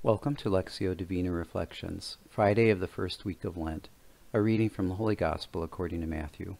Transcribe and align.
Welcome 0.00 0.36
to 0.36 0.48
Lectio 0.48 0.96
Divina 0.96 1.32
Reflections, 1.32 2.18
Friday 2.28 2.70
of 2.70 2.78
the 2.78 2.86
first 2.86 3.24
week 3.24 3.42
of 3.42 3.56
Lent, 3.56 3.88
a 4.32 4.40
reading 4.40 4.70
from 4.70 4.88
the 4.88 4.94
Holy 4.94 5.16
Gospel 5.16 5.64
according 5.64 6.02
to 6.02 6.06
Matthew. 6.06 6.54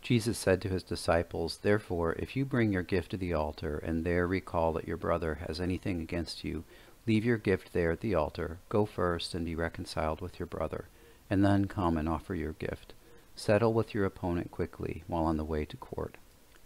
Jesus 0.00 0.38
said 0.38 0.62
to 0.62 0.70
his 0.70 0.82
disciples, 0.82 1.58
Therefore, 1.58 2.14
if 2.14 2.34
you 2.34 2.46
bring 2.46 2.72
your 2.72 2.82
gift 2.82 3.10
to 3.10 3.18
the 3.18 3.34
altar, 3.34 3.76
and 3.76 4.02
there 4.02 4.26
recall 4.26 4.72
that 4.72 4.88
your 4.88 4.96
brother 4.96 5.40
has 5.46 5.60
anything 5.60 6.00
against 6.00 6.42
you, 6.42 6.64
leave 7.06 7.22
your 7.22 7.36
gift 7.36 7.74
there 7.74 7.90
at 7.90 8.00
the 8.00 8.14
altar, 8.14 8.60
go 8.70 8.86
first 8.86 9.34
and 9.34 9.44
be 9.44 9.54
reconciled 9.54 10.22
with 10.22 10.38
your 10.40 10.46
brother, 10.46 10.86
and 11.28 11.44
then 11.44 11.66
come 11.66 11.98
and 11.98 12.08
offer 12.08 12.34
your 12.34 12.54
gift. 12.54 12.94
Settle 13.36 13.74
with 13.74 13.92
your 13.92 14.06
opponent 14.06 14.50
quickly 14.50 15.04
while 15.06 15.24
on 15.24 15.36
the 15.36 15.44
way 15.44 15.66
to 15.66 15.76
court. 15.76 16.16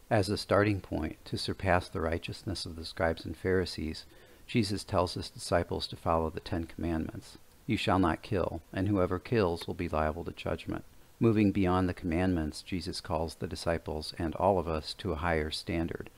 As 0.08 0.28
a 0.28 0.38
starting 0.38 0.80
point 0.80 1.16
to 1.24 1.36
surpass 1.36 1.88
the 1.88 2.00
righteousness 2.00 2.66
of 2.66 2.76
the 2.76 2.84
scribes 2.84 3.24
and 3.24 3.36
Pharisees, 3.36 4.04
Jesus 4.46 4.84
tells 4.84 5.14
his 5.14 5.30
disciples 5.30 5.86
to 5.88 5.96
follow 5.96 6.30
the 6.30 6.40
Ten 6.40 6.64
Commandments. 6.64 7.38
You 7.66 7.76
shall 7.76 7.98
not 7.98 8.22
kill, 8.22 8.60
and 8.72 8.88
whoever 8.88 9.18
kills 9.18 9.66
will 9.66 9.74
be 9.74 9.88
liable 9.88 10.24
to 10.24 10.32
judgment. 10.32 10.84
Moving 11.18 11.52
beyond 11.52 11.88
the 11.88 11.94
commandments, 11.94 12.60
Jesus 12.60 13.00
calls 13.00 13.36
the 13.36 13.46
disciples 13.46 14.12
and 14.18 14.34
all 14.34 14.58
of 14.58 14.68
us 14.68 14.92
to 14.94 15.12
a 15.12 15.16
higher 15.16 15.50
standard. 15.50 16.10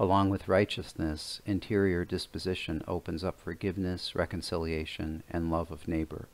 Along 0.00 0.30
with 0.30 0.48
righteousness, 0.48 1.40
interior 1.44 2.04
disposition 2.04 2.82
opens 2.88 3.22
up 3.22 3.38
forgiveness, 3.38 4.14
reconciliation, 4.14 5.22
and 5.30 5.50
love 5.50 5.70
of 5.70 5.86
neighbor. 5.86 6.28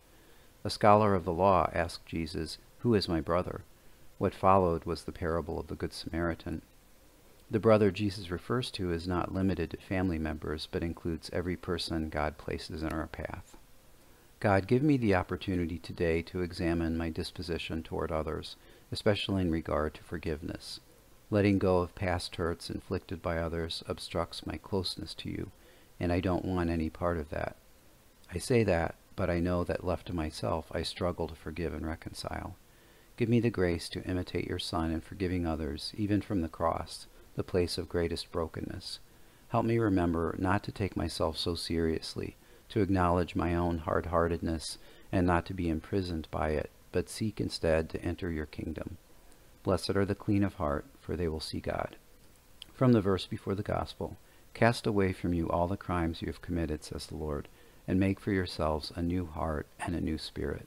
A 0.64 0.70
scholar 0.70 1.14
of 1.14 1.24
the 1.24 1.32
law 1.32 1.68
asked 1.74 2.06
Jesus, 2.06 2.58
Who 2.78 2.94
is 2.94 3.08
my 3.08 3.20
brother? 3.20 3.62
What 4.18 4.34
followed 4.34 4.84
was 4.84 5.04
the 5.04 5.12
parable 5.12 5.58
of 5.58 5.66
the 5.66 5.74
Good 5.74 5.92
Samaritan. 5.92 6.62
The 7.50 7.58
brother 7.58 7.90
Jesus 7.90 8.30
refers 8.30 8.70
to 8.72 8.92
is 8.92 9.08
not 9.08 9.34
limited 9.34 9.70
to 9.70 9.76
family 9.76 10.18
members, 10.20 10.68
but 10.70 10.84
includes 10.84 11.30
every 11.32 11.56
person 11.56 12.08
God 12.08 12.38
places 12.38 12.84
in 12.84 12.92
our 12.92 13.08
path. 13.08 13.56
God, 14.38 14.68
give 14.68 14.84
me 14.84 14.96
the 14.96 15.16
opportunity 15.16 15.78
today 15.78 16.22
to 16.22 16.42
examine 16.42 16.96
my 16.96 17.10
disposition 17.10 17.82
toward 17.82 18.12
others, 18.12 18.54
especially 18.92 19.42
in 19.42 19.50
regard 19.50 19.94
to 19.94 20.04
forgiveness. 20.04 20.78
Letting 21.28 21.58
go 21.58 21.78
of 21.78 21.94
past 21.96 22.36
hurts 22.36 22.70
inflicted 22.70 23.20
by 23.20 23.38
others 23.38 23.82
obstructs 23.88 24.46
my 24.46 24.56
closeness 24.56 25.12
to 25.14 25.28
you, 25.28 25.50
and 25.98 26.12
I 26.12 26.20
don't 26.20 26.44
want 26.44 26.70
any 26.70 26.88
part 26.88 27.18
of 27.18 27.30
that. 27.30 27.56
I 28.32 28.38
say 28.38 28.62
that, 28.62 28.94
but 29.16 29.28
I 29.28 29.40
know 29.40 29.64
that 29.64 29.84
left 29.84 30.06
to 30.06 30.14
myself, 30.14 30.70
I 30.72 30.82
struggle 30.82 31.26
to 31.26 31.34
forgive 31.34 31.74
and 31.74 31.84
reconcile. 31.84 32.54
Give 33.16 33.28
me 33.28 33.40
the 33.40 33.50
grace 33.50 33.88
to 33.90 34.04
imitate 34.04 34.46
your 34.46 34.60
Son 34.60 34.92
in 34.92 35.00
forgiving 35.00 35.46
others, 35.46 35.92
even 35.96 36.22
from 36.22 36.42
the 36.42 36.48
cross, 36.48 37.06
the 37.34 37.42
place 37.42 37.78
of 37.78 37.88
greatest 37.88 38.30
brokenness. 38.32 38.98
Help 39.48 39.64
me 39.64 39.78
remember 39.78 40.34
not 40.38 40.62
to 40.64 40.72
take 40.72 40.96
myself 40.96 41.36
so 41.36 41.54
seriously, 41.54 42.36
to 42.68 42.80
acknowledge 42.80 43.34
my 43.34 43.54
own 43.54 43.78
hard 43.78 44.06
heartedness, 44.06 44.78
and 45.10 45.26
not 45.26 45.44
to 45.46 45.54
be 45.54 45.68
imprisoned 45.68 46.28
by 46.30 46.50
it, 46.50 46.70
but 46.92 47.08
seek 47.08 47.40
instead 47.40 47.88
to 47.90 48.02
enter 48.02 48.30
your 48.30 48.46
kingdom. 48.46 48.96
Blessed 49.62 49.90
are 49.90 50.06
the 50.06 50.14
clean 50.14 50.44
of 50.44 50.54
heart, 50.54 50.86
for 51.00 51.16
they 51.16 51.28
will 51.28 51.40
see 51.40 51.60
God. 51.60 51.96
From 52.72 52.92
the 52.92 53.00
verse 53.00 53.26
before 53.26 53.54
the 53.54 53.62
Gospel 53.62 54.16
Cast 54.54 54.86
away 54.86 55.12
from 55.12 55.32
you 55.32 55.48
all 55.48 55.68
the 55.68 55.76
crimes 55.76 56.22
you 56.22 56.26
have 56.26 56.42
committed, 56.42 56.84
says 56.84 57.06
the 57.06 57.16
Lord, 57.16 57.48
and 57.86 58.00
make 58.00 58.20
for 58.20 58.32
yourselves 58.32 58.92
a 58.94 59.02
new 59.02 59.26
heart 59.26 59.66
and 59.78 59.94
a 59.94 60.00
new 60.00 60.18
spirit. 60.18 60.66